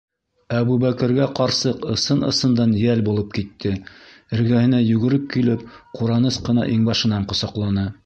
[0.59, 3.75] Әбүбәкергә ҡарсыҡ ысын-ысындан йәл булып китте,
[4.39, 7.91] эргәһенә йүгереп килеп, ҡураныс ҡына иңбашынан ҡосаҡланы: